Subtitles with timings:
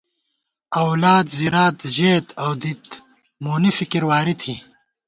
[0.83, 2.83] اولاد زِرات ژېت اؤ دِت،
[3.43, 4.53] مونی فِکِر واری تھی